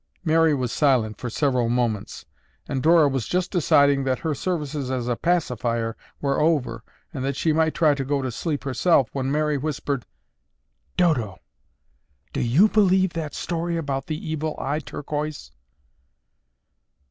[0.25, 2.25] Mary was silent for several moments,
[2.67, 7.35] and Dora was just deciding that her services as a pacifier were over and that
[7.35, 10.07] she might try to go to sleep herself, when Mary whispered,
[10.97, 11.37] "Dodo,
[12.33, 15.51] do you believe that story about the Evil Eye Turquoise?"